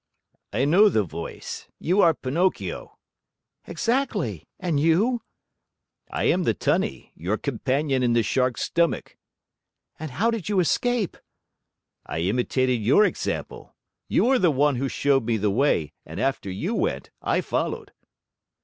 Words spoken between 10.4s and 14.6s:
you escape?" "I imitated your example. You are the